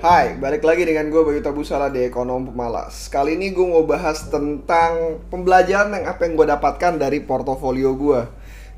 [0.00, 3.12] Hai, balik lagi dengan gue Bayu Tabusala di Ekonom Pemalas.
[3.12, 8.20] Kali ini gue mau bahas tentang pembelajaran yang apa yang gue dapatkan dari portofolio gue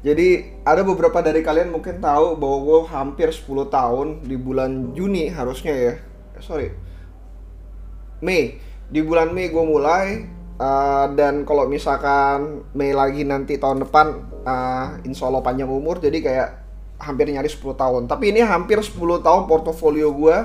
[0.02, 5.30] Jadi ada beberapa dari kalian mungkin tahu bahwa gue hampir 10 tahun di bulan Juni
[5.30, 5.94] harusnya ya.
[6.42, 6.74] Sorry.
[8.18, 8.58] Mei.
[8.90, 10.26] Di bulan Mei gue mulai
[10.58, 14.06] uh, Dan kalau misalkan Mei lagi nanti tahun depan
[14.42, 16.48] uh, Insya Allah panjang umur jadi kayak
[16.98, 18.10] hampir nyari 10 tahun.
[18.10, 20.38] Tapi ini hampir 10 tahun portofolio gue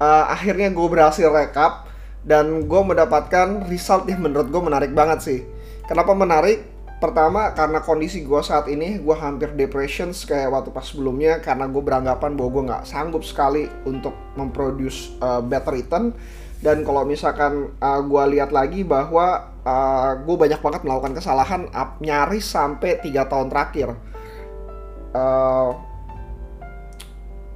[0.00, 1.86] uh, akhirnya gue berhasil rekap
[2.26, 5.40] dan gue mendapatkan result yang menurut gue menarik banget sih.
[5.86, 6.74] Kenapa menarik?
[6.96, 11.82] Pertama karena kondisi gue saat ini gue hampir depression kayak waktu pas sebelumnya karena gue
[11.84, 16.16] beranggapan bahwa gue nggak sanggup sekali untuk memproduce uh, better return
[16.64, 21.68] dan kalau misalkan uh, gue lihat lagi bahwa uh, gue banyak banget melakukan kesalahan
[22.00, 23.92] nyaris sampai tiga tahun terakhir.
[25.12, 25.76] Uh,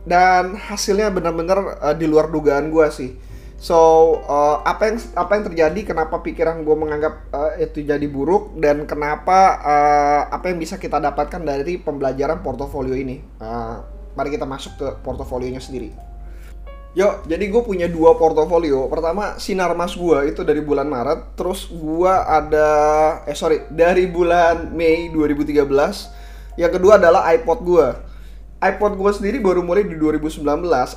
[0.08, 3.10] dan hasilnya benar-benar uh, di luar dugaan gue sih.
[3.60, 3.76] So
[4.24, 5.80] uh, apa yang apa yang terjadi?
[5.92, 10.96] Kenapa pikiran gue menganggap uh, itu jadi buruk dan kenapa uh, apa yang bisa kita
[10.96, 13.20] dapatkan dari pembelajaran portofolio ini?
[13.36, 13.84] Uh,
[14.16, 15.92] mari kita masuk ke portofolionya sendiri.
[16.90, 18.90] Yuk, jadi gue punya dua portofolio.
[18.90, 21.38] Pertama, sinar mas gue itu dari bulan Maret.
[21.38, 22.68] Terus gue ada,
[23.30, 26.58] eh sorry, dari bulan Mei 2013.
[26.58, 28.09] Yang kedua adalah iPod gue
[28.60, 30.44] iPod gue sendiri baru mulai di 2019.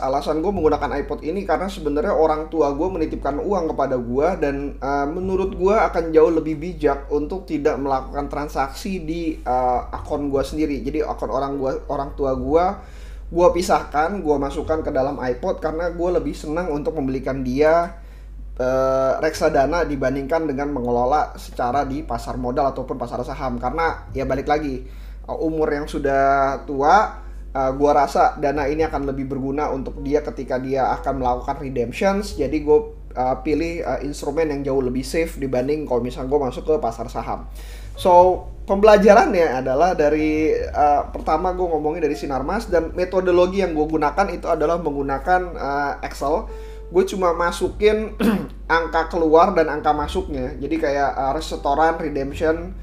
[0.04, 4.76] Alasan gue menggunakan iPod ini karena sebenarnya orang tua gue menitipkan uang kepada gue dan
[4.84, 10.44] uh, menurut gue akan jauh lebih bijak untuk tidak melakukan transaksi di uh, akun gue
[10.44, 10.84] sendiri.
[10.84, 12.66] Jadi akun orang gua, orang tua gue
[13.32, 17.96] gue pisahkan, gue masukkan ke dalam iPod karena gue lebih senang untuk membelikan dia
[18.60, 24.52] uh, reksadana dibandingkan dengan mengelola secara di pasar modal ataupun pasar saham karena ya balik
[24.52, 24.84] lagi
[25.24, 27.23] umur yang sudah tua
[27.54, 32.36] uh, gua rasa dana ini akan lebih berguna untuk dia ketika dia akan melakukan redemptions.
[32.36, 32.80] Jadi gue
[33.14, 37.08] uh, pilih uh, instrumen yang jauh lebih safe dibanding kalau misalnya gue masuk ke pasar
[37.08, 37.48] saham.
[37.94, 44.28] So pembelajarannya adalah dari uh, pertama gue ngomongin dari sinarmas dan metodologi yang gue gunakan
[44.34, 46.50] itu adalah menggunakan uh, Excel.
[46.94, 48.18] Gue cuma masukin
[48.70, 50.54] angka keluar dan angka masuknya.
[50.58, 52.74] Jadi kayak uh, restoran redemption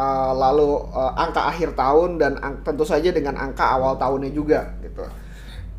[0.00, 5.04] uh, lalu uh, angka akhir tahun dan tentu saja dengan angka awal tahunnya juga gitu.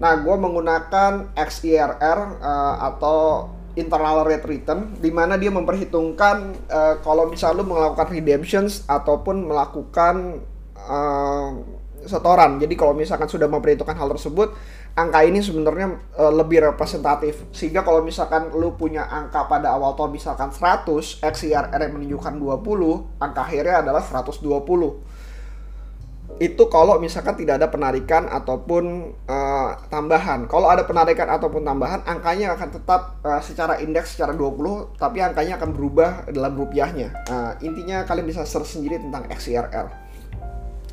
[0.01, 7.29] Nah, gue menggunakan XIRR uh, atau internal rate return di mana dia memperhitungkan uh, kalau
[7.29, 10.43] misalnya lu melakukan redemptions ataupun melakukan
[10.75, 11.49] uh,
[12.05, 12.57] setoran.
[12.57, 14.57] Jadi kalau misalkan sudah memperhitungkan hal tersebut,
[14.95, 17.47] angka ini sebenarnya uh, lebih representatif.
[17.55, 23.41] Sehingga kalau misalkan lu punya angka pada awal tahun misalkan 100, XIRR menunjukkan 20, angka
[23.47, 24.43] akhirnya adalah 120.
[26.41, 30.47] Itu kalau misalkan tidak ada penarikan ataupun uh, tambahan.
[30.47, 35.59] Kalau ada penarikan ataupun tambahan, angkanya akan tetap uh, secara indeks secara 20, tapi angkanya
[35.59, 37.13] akan berubah dalam rupiahnya.
[37.29, 40.10] Uh, intinya kalian bisa search sendiri tentang XIRR.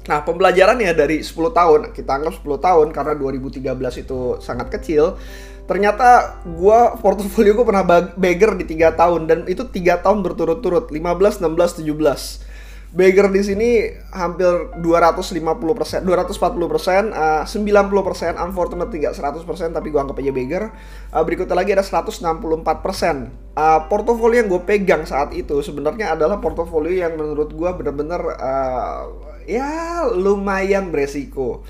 [0.09, 5.21] Nah, pembelajarannya dari 10 tahun, kita anggap 10 tahun karena 2013 itu sangat kecil.
[5.69, 7.85] Ternyata gue portofolio gue pernah
[8.17, 12.49] beggar di tiga tahun dan itu tiga tahun berturut-turut 15, 16, 17.
[12.89, 13.69] Beggar di sini
[14.17, 14.49] hampir
[14.81, 15.45] 250
[15.77, 20.73] persen, 240 persen, uh, 90 persen, unfortunately tidak 100 persen, tapi gue anggap aja beggar.
[21.13, 23.29] Uh, berikutnya lagi ada 164 persen.
[23.53, 29.28] Uh, portofolio yang gue pegang saat itu sebenarnya adalah portofolio yang menurut gue benar-benar uh,
[29.49, 31.65] ya lumayan beresiko.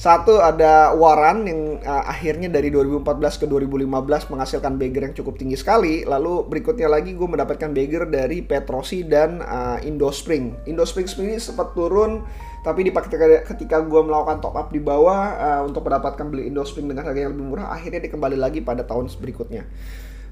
[0.00, 5.60] Satu ada Waran yang uh, akhirnya dari 2014 ke 2015 menghasilkan bagger yang cukup tinggi
[5.60, 6.08] sekali.
[6.08, 10.64] Lalu berikutnya lagi gue mendapatkan bagger dari Petrosi dan uh, Indospring.
[10.64, 12.24] Indospring sendiri sempat turun
[12.64, 17.04] tapi di ketika, gue melakukan top up di bawah uh, untuk mendapatkan beli Indospring dengan
[17.04, 19.68] harga yang lebih murah akhirnya dikembali lagi pada tahun berikutnya.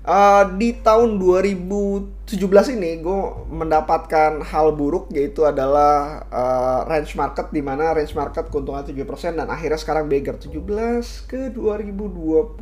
[0.09, 2.41] Uh, di tahun 2017
[2.81, 3.21] ini gue
[3.53, 9.53] mendapatkan hal buruk yaitu adalah uh, range market di mana range market keuntungan 7% dan
[9.53, 10.41] akhirnya sekarang beggar.
[10.41, 10.65] 17
[11.29, 12.57] ke 2021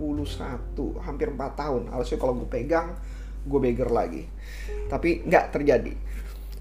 [1.07, 1.83] hampir 4 tahun.
[1.95, 2.99] Harusnya kalau gue pegang
[3.47, 4.27] gue beggar lagi.
[4.91, 5.95] Tapi nggak terjadi.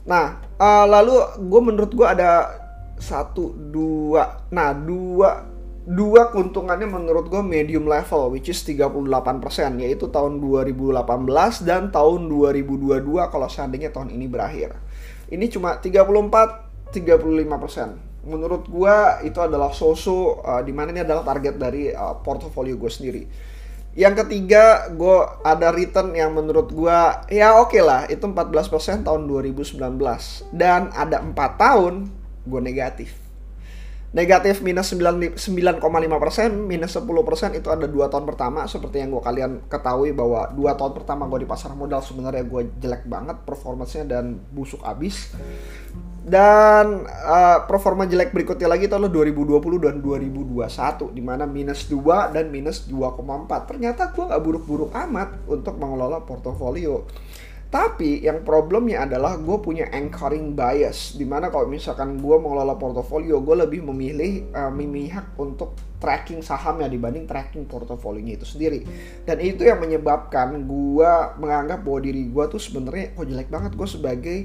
[0.06, 1.18] Nah uh, lalu
[1.50, 2.62] gue menurut gue ada
[2.95, 5.55] satu dua nah dua
[5.86, 9.06] dua keuntungannya menurut gue medium level which is 38%
[9.78, 11.06] yaitu tahun 2018
[11.62, 14.74] dan tahun 2022 kalau seandainya tahun ini berakhir.
[15.30, 18.26] Ini cuma 34 35%.
[18.26, 18.96] Menurut gue
[19.30, 23.24] itu adalah so-so uh, mana ini adalah target dari uh, portofolio gue sendiri.
[23.96, 27.00] Yang ketiga, gue ada return yang menurut gue
[27.32, 29.80] ya oke okay lah, itu 14% tahun 2019
[30.52, 32.10] dan ada empat tahun
[32.44, 33.25] gue negatif
[34.15, 35.35] negatif minus 9,5
[36.23, 38.63] persen, minus 10 persen itu ada dua tahun pertama.
[38.63, 42.71] Seperti yang gue kalian ketahui bahwa dua tahun pertama gue di pasar modal sebenarnya gue
[42.79, 45.35] jelek banget performanya dan busuk abis.
[46.25, 52.50] Dan uh, performa jelek berikutnya lagi tahun 2020 dan 2021 di mana minus 2 dan
[52.50, 57.06] minus 2,4 ternyata gue nggak buruk-buruk amat untuk mengelola portofolio
[57.73, 63.41] tapi yang problemnya adalah gue punya anchoring bias Di mana kalau misalkan gue mengelola portofolio
[63.41, 68.85] Gue lebih memilih uh, memihak untuk tracking sahamnya dibanding tracking portofolionya itu sendiri.
[69.25, 73.89] Dan itu yang menyebabkan gue menganggap bahwa diri gue tuh sebenarnya kok jelek banget Gue
[73.89, 74.38] sebagai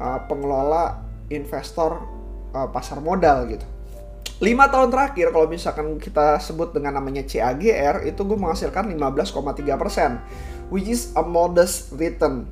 [0.00, 2.00] uh, pengelola investor
[2.56, 3.66] uh, pasar modal gitu
[4.42, 10.18] lima tahun terakhir kalau misalkan kita sebut dengan namanya CAGR itu gue menghasilkan 15,3 persen
[10.74, 12.50] which is a modest return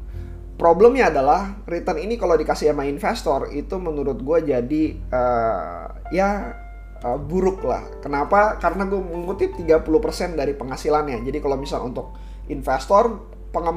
[0.62, 6.54] problemnya adalah return ini kalau dikasih sama investor itu menurut gue jadi uh, ya
[7.02, 7.82] uh, buruk lah.
[7.98, 8.62] Kenapa?
[8.62, 11.26] Karena gue mengutip 30% dari penghasilannya.
[11.26, 12.14] Jadi kalau misal untuk
[12.46, 13.32] investor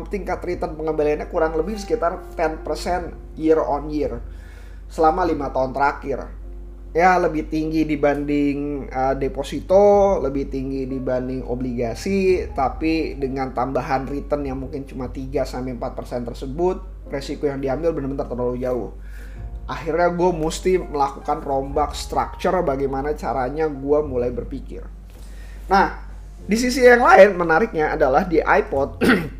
[0.08, 2.64] tingkat return pengembaliannya kurang lebih sekitar 10%
[3.36, 4.24] year on year
[4.88, 6.32] selama lima tahun terakhir
[6.96, 14.64] ya lebih tinggi dibanding uh, deposito, lebih tinggi dibanding obligasi, tapi dengan tambahan return yang
[14.64, 16.78] mungkin cuma 3 sampai 4% tersebut,
[17.12, 18.96] resiko yang diambil benar-benar terlalu jauh.
[19.68, 24.88] Akhirnya gue mesti melakukan rombak structure bagaimana caranya gue mulai berpikir.
[25.68, 26.00] Nah,
[26.48, 29.04] di sisi yang lain menariknya adalah di iPod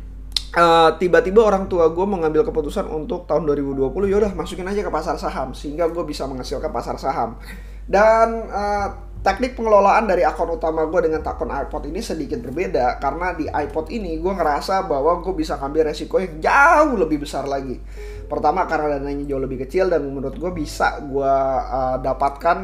[0.54, 5.16] eh, tiba-tiba orang tua gue mengambil keputusan untuk tahun 2020 yaudah masukin aja ke pasar
[5.18, 7.40] saham sehingga gue bisa menghasilkan pasar saham.
[7.86, 13.34] Dan uh, teknik pengelolaan dari akun utama gue dengan akun iPod ini sedikit berbeda karena
[13.34, 17.78] di iPod ini gue ngerasa bahwa gue bisa ngambil resiko yang jauh lebih besar lagi.
[18.26, 22.58] Pertama karena dananya jauh lebih kecil dan menurut gue bisa gue uh, dapatkan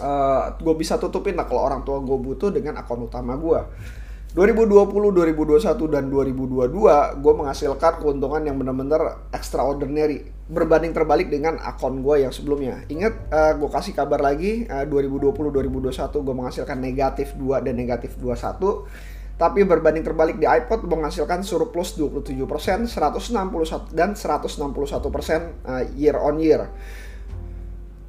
[0.00, 3.60] uh, gue bisa tutupin lah kalau orang tua gue butuh dengan akun utama gue
[4.34, 12.26] 2020, 2021 dan 2022 gue menghasilkan keuntungan yang benar-benar extraordinary berbanding terbalik dengan akun gue
[12.26, 12.82] yang sebelumnya.
[12.90, 18.18] Ingat uh, gue kasih kabar lagi uh, 2020 2021 gue menghasilkan negatif 2 dan negatif
[18.18, 18.58] 21
[19.38, 24.50] tapi berbanding terbalik di iPod menghasilkan surplus 27%, 161 dan 161%
[25.62, 26.70] uh, year on year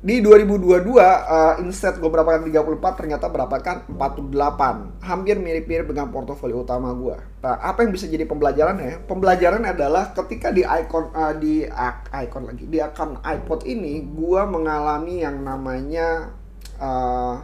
[0.06, 6.94] di 2022 uh, instead gue berapkan 34 ternyata berapkan 48 hampir mirip-mirip dengan portofolio utama
[6.94, 11.66] gue nah, apa yang bisa jadi pembelajaran ya pembelajaran adalah ketika di icon uh, di
[11.66, 16.30] uh, icon lagi di akun iPod ini gue mengalami yang namanya
[16.78, 17.42] uh,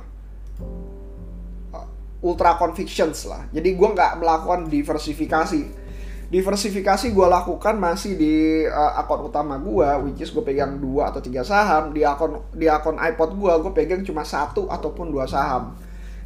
[2.21, 3.49] ultra convictions lah.
[3.49, 5.81] Jadi gue nggak melakukan diversifikasi
[6.31, 11.19] diversifikasi gue lakukan masih di uh, akun utama gue which is gue pegang dua atau
[11.19, 11.92] tiga saham.
[11.92, 15.75] Di akun di akun iPod gue gue pegang cuma satu ataupun dua saham.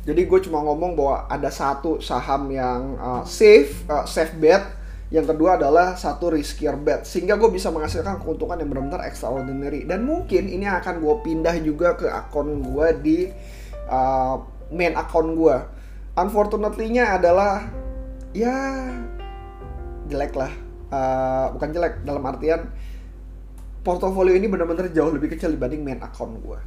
[0.05, 4.61] Jadi gue cuma ngomong bahwa ada satu saham yang uh, safe uh, safe bet.
[5.09, 7.09] Yang kedua adalah satu riskier bet.
[7.09, 9.89] Sehingga gue bisa menghasilkan keuntungan yang benar-benar extraordinary.
[9.89, 13.17] Dan mungkin ini akan gue pindah juga ke akun gue di
[13.89, 14.37] uh,
[14.69, 15.57] main akun gue
[16.15, 17.67] unfortunately-nya adalah
[18.31, 18.87] ya
[20.07, 20.51] jelek lah.
[20.85, 22.69] Uh, bukan jelek dalam artian
[23.81, 26.59] portofolio ini benar-benar jauh lebih kecil dibanding main account gue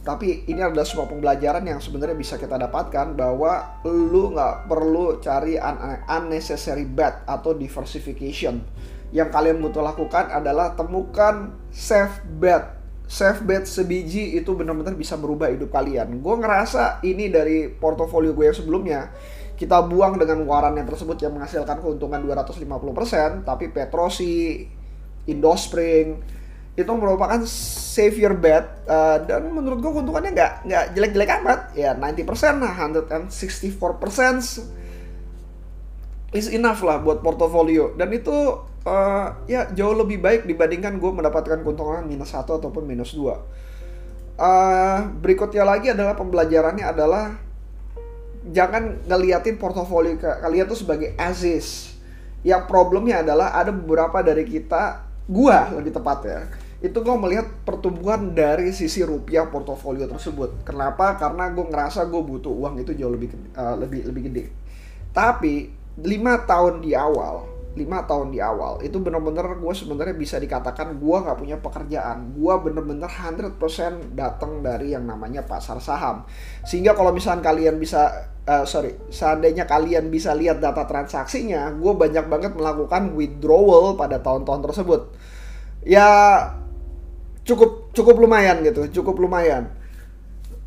[0.00, 5.60] tapi ini adalah sebuah pembelajaran yang sebenarnya bisa kita dapatkan bahwa lu nggak perlu cari
[5.60, 5.76] un
[6.08, 8.64] unnecessary bet atau diversification.
[9.12, 12.80] Yang kalian butuh lakukan adalah temukan safe bet.
[13.04, 16.24] Safe bet sebiji itu benar-benar bisa merubah hidup kalian.
[16.24, 19.00] Gue ngerasa ini dari portofolio gue yang sebelumnya
[19.60, 24.64] kita buang dengan warannya tersebut yang menghasilkan keuntungan 250%, tapi Petrosi,
[25.28, 26.16] Indospring
[26.80, 31.76] itu merupakan savior bet uh, dan menurut gue keuntungannya nggak nggak jelek-jelek amat.
[31.76, 32.24] Ya 90%
[32.56, 33.28] nah 164%
[36.32, 37.92] is enough lah buat portofolio.
[38.00, 38.32] Dan itu
[38.88, 43.44] uh, ya jauh lebih baik dibandingkan gue mendapatkan keuntungan minus satu ataupun minus dua.
[44.40, 47.49] Uh, berikutnya lagi adalah pembelajarannya adalah
[48.48, 51.96] jangan ngeliatin portofolio kalian tuh sebagai asis.
[52.40, 56.40] Yang problemnya adalah ada beberapa dari kita, gua lebih tepat ya,
[56.80, 60.64] itu gue melihat pertumbuhan dari sisi rupiah portofolio tersebut.
[60.64, 61.20] Kenapa?
[61.20, 64.44] Karena gue ngerasa gue butuh uang itu jauh lebih uh, lebih lebih gede.
[65.12, 65.68] Tapi
[66.00, 71.16] lima tahun di awal lima tahun di awal itu bener-bener gue sebenarnya bisa dikatakan gue
[71.22, 72.34] nggak punya pekerjaan.
[72.34, 73.54] Gue bener-bener 100%
[74.18, 76.26] datang dari yang namanya pasar saham.
[76.66, 78.10] Sehingga kalau misalnya kalian bisa
[78.42, 84.60] uh, sorry seandainya kalian bisa lihat data transaksinya gue banyak banget melakukan withdrawal pada tahun-tahun
[84.66, 85.00] tersebut.
[85.86, 86.08] Ya
[87.46, 89.78] cukup cukup lumayan gitu cukup lumayan.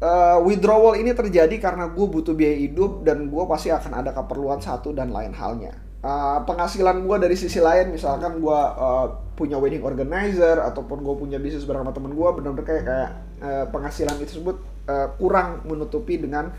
[0.03, 4.63] Uh, withdrawal ini terjadi karena gue butuh biaya hidup dan gue pasti akan ada keperluan
[4.63, 5.92] satu dan lain halnya.
[6.03, 9.07] Uh, penghasilan gue dari sisi lain, misalkan gue uh,
[9.39, 14.19] punya wedding organizer ataupun gue punya bisnis bersama temen gue, benar-benar kayak kayak uh, penghasilan
[14.19, 14.59] itu tersebut
[14.91, 16.51] uh, kurang menutupi dengan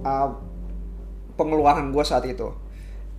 [0.00, 0.32] uh,
[1.36, 2.56] pengeluaran gue saat itu.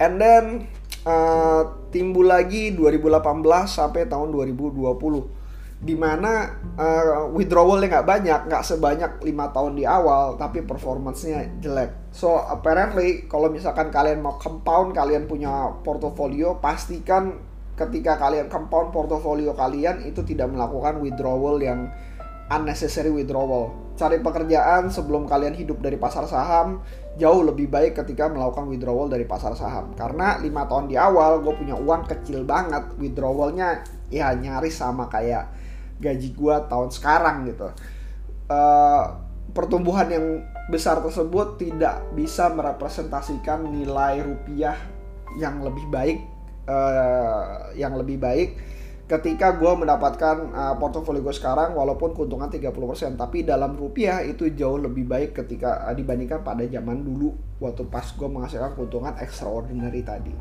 [0.02, 0.66] And then
[1.06, 3.22] uh, timbul lagi 2018
[3.70, 5.37] sampai tahun 2020
[5.78, 12.10] di mana uh, withdrawalnya nggak banyak, nggak sebanyak lima tahun di awal, tapi performancenya jelek.
[12.10, 17.38] So apparently kalau misalkan kalian mau compound, kalian punya portofolio, pastikan
[17.78, 21.94] ketika kalian compound portofolio kalian itu tidak melakukan withdrawal yang
[22.50, 23.70] unnecessary withdrawal.
[23.98, 26.82] Cari pekerjaan sebelum kalian hidup dari pasar saham
[27.18, 29.94] jauh lebih baik ketika melakukan withdrawal dari pasar saham.
[29.94, 35.57] Karena lima tahun di awal gue punya uang kecil banget, withdrawalnya ya nyaris sama kayak
[35.98, 37.70] gaji gua tahun sekarang gitu.
[38.48, 39.04] Uh,
[39.52, 40.26] pertumbuhan yang
[40.68, 44.76] besar tersebut tidak bisa merepresentasikan nilai rupiah
[45.40, 46.20] yang lebih baik
[46.68, 48.60] uh, yang lebih baik
[49.08, 54.76] ketika gue mendapatkan uh, portofolio gue sekarang walaupun keuntungan 30% tapi dalam rupiah itu jauh
[54.76, 57.32] lebih baik ketika uh, dibandingkan pada zaman dulu
[57.64, 60.36] waktu pas gue menghasilkan keuntungan extraordinary tadi.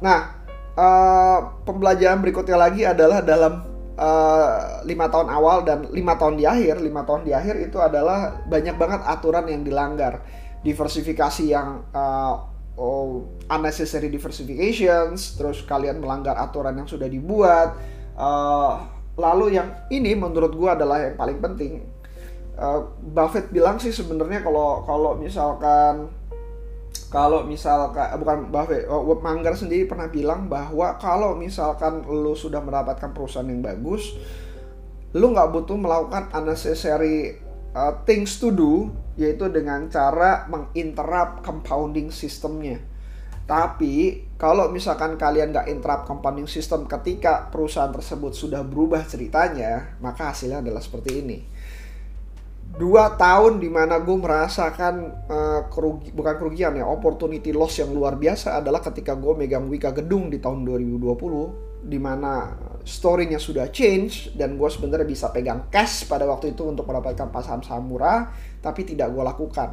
[0.00, 0.40] Nah
[0.72, 6.84] uh, pembelajaran berikutnya lagi adalah dalam Eh, lima tahun awal dan lima tahun di akhir
[6.84, 10.20] lima tahun di akhir itu adalah banyak banget aturan yang dilanggar.
[10.60, 12.44] Diversifikasi yang uh,
[12.76, 17.72] oh, unnecessary diversifications terus kalian melanggar aturan yang sudah dibuat.
[18.12, 18.84] Uh,
[19.16, 21.88] lalu yang ini menurut gua adalah yang paling penting.
[22.52, 26.12] Uh, Buffett bilang sih sebenarnya kalau kalau misalkan
[27.06, 32.58] kalau misalkan eh, bukan Buffett, oh, Manggar sendiri pernah bilang bahwa kalau misalkan lu sudah
[32.58, 34.18] mendapatkan perusahaan yang bagus,
[35.14, 37.38] lu nggak butuh melakukan unnecessary
[37.72, 42.82] uh, things to do, yaitu dengan cara menginterrupt compounding sistemnya.
[43.46, 50.34] Tapi kalau misalkan kalian nggak interrupt compounding system ketika perusahaan tersebut sudah berubah ceritanya, maka
[50.34, 51.55] hasilnya adalah seperti ini
[52.76, 54.94] dua tahun di mana gue merasakan
[55.32, 59.96] uh, kerugi, bukan kerugian ya opportunity loss yang luar biasa adalah ketika gue megang Wika
[59.96, 62.52] Gedung di tahun 2020 di mana
[62.84, 67.84] storynya sudah change dan gue sebenarnya bisa pegang cash pada waktu itu untuk mendapatkan saham-saham
[67.88, 68.28] murah
[68.60, 69.70] tapi tidak gue lakukan.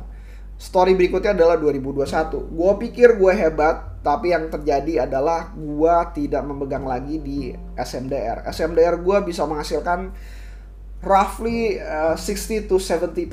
[0.55, 6.87] Story berikutnya adalah 2021 gue pikir gue hebat tapi yang terjadi adalah gue tidak memegang
[6.87, 10.11] lagi di SMDR SMDR gue bisa menghasilkan
[11.03, 13.27] roughly uh, 60 to 70%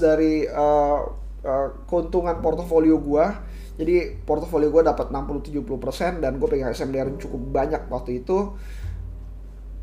[0.00, 1.00] dari uh,
[1.44, 3.44] uh, keuntungan portofolio gua.
[3.76, 8.56] Jadi portofolio gua dapat 60-70% dan gue pegang SMDR cukup banyak waktu itu.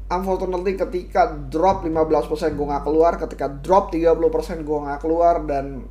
[0.07, 5.83] Unfortunately ketika drop 15% gue nggak keluar, ketika drop 30% gue nggak keluar dan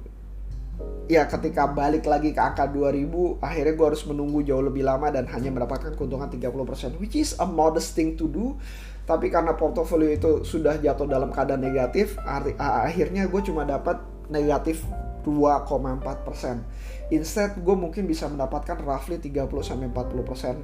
[1.06, 5.30] ya ketika balik lagi ke angka 2000 akhirnya gue harus menunggu jauh lebih lama dan
[5.30, 8.58] hanya mendapatkan keuntungan 30% which is a modest thing to do.
[9.06, 12.18] Tapi karena portofolio itu sudah jatuh dalam keadaan negatif
[12.58, 14.82] akhirnya gue cuma dapat negatif
[15.22, 16.66] 2,4 persen.
[17.14, 20.58] Instead gue mungkin bisa mendapatkan roughly 30 sampai 40 persen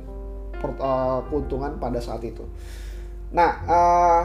[0.59, 2.43] uh, keuntungan pada saat itu.
[3.31, 4.25] Nah uh,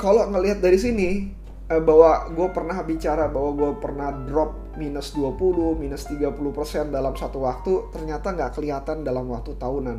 [0.00, 1.08] kalau ngelihat dari sini
[1.70, 7.42] uh, bahwa gue pernah bicara bahwa gue pernah drop minus 20, minus 30% dalam satu
[7.42, 9.98] waktu ternyata nggak kelihatan dalam waktu tahunan.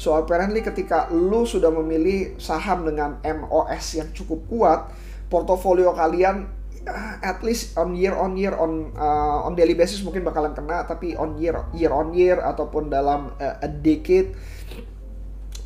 [0.00, 4.80] So apparently ketika lu sudah memilih saham dengan MOS yang cukup kuat,
[5.28, 6.48] portofolio kalian
[6.88, 10.88] uh, at least on year on year on uh, on daily basis mungkin bakalan kena,
[10.88, 14.32] tapi on year year on year ataupun dalam uh, a decade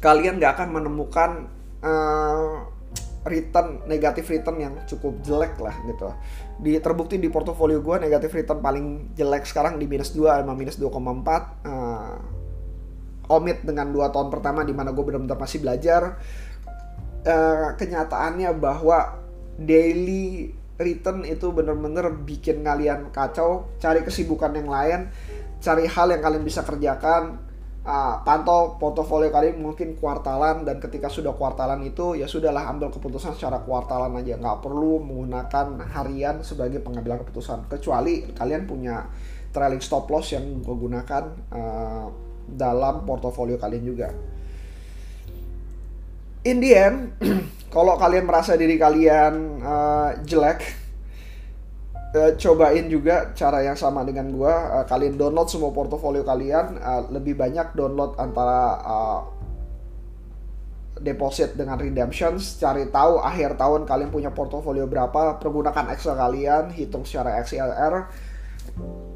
[0.03, 1.31] kalian nggak akan menemukan
[1.81, 2.74] uh,
[3.25, 6.12] return negatif return yang cukup jelek lah gitu.
[6.61, 10.76] Di terbukti di portofolio gue negatif return paling jelek sekarang di minus 2 sama minus
[10.76, 12.16] 2,4 uh,
[13.25, 16.21] komit dengan dua tahun pertama di mana gue benar-benar masih belajar
[17.25, 19.16] uh, kenyataannya bahwa
[19.57, 25.00] daily return itu benar-benar bikin kalian kacau cari kesibukan yang lain
[25.64, 27.40] cari hal yang kalian bisa kerjakan
[27.85, 33.37] uh, pantau portofolio kalian mungkin kuartalan dan ketika sudah kuartalan itu ya sudahlah ambil keputusan
[33.37, 39.07] secara kuartalan aja nggak perlu menggunakan harian sebagai pengambilan keputusan kecuali kalian punya
[39.55, 41.25] trailing stop loss yang gue gunakan
[41.55, 42.07] uh,
[42.50, 44.09] dalam portofolio kalian juga.
[46.45, 46.97] In the end,
[47.75, 50.84] kalau kalian merasa diri kalian uh, jelek,
[52.14, 54.80] uh, cobain juga cara yang sama dengan gua.
[54.80, 59.21] Uh, kalian download semua portofolio kalian, uh, lebih banyak download antara uh,
[61.02, 67.02] deposit dengan redemptions, cari tahu akhir tahun kalian punya portofolio berapa, pergunakan Excel kalian, hitung
[67.02, 68.09] secara XLR.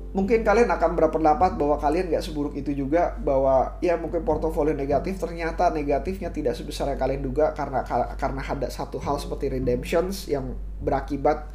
[0.09, 5.23] Mungkin kalian akan berpendapat bahwa kalian nggak seburuk itu juga, bahwa ya mungkin portofolio negatif
[5.23, 7.87] ternyata negatifnya tidak sebesar yang kalian duga karena
[8.19, 11.47] karena ada satu hal seperti redemptions yang berakibat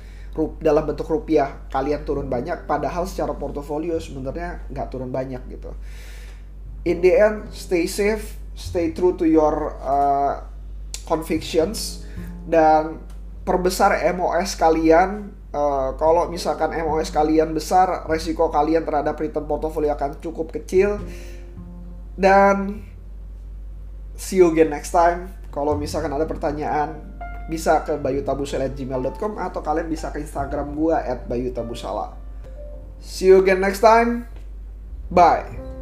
[0.59, 5.71] dalam bentuk rupiah kalian turun banyak, padahal secara portofolio sebenarnya nggak turun banyak gitu.
[6.83, 10.43] In the end, stay safe, stay true to your uh,
[11.07, 12.03] convictions
[12.47, 12.99] dan
[13.43, 20.19] perbesar MOS kalian uh, kalau misalkan MOS kalian besar resiko kalian terhadap return portfolio akan
[20.19, 20.99] cukup kecil
[22.15, 22.83] dan
[24.15, 27.12] see you again next time kalau misalkan ada pertanyaan
[27.51, 32.15] bisa ke bayutabusala@gmail.com atau kalian bisa ke Instagram gua bayutabusala.
[33.03, 34.27] See you again next time.
[35.11, 35.72] Bye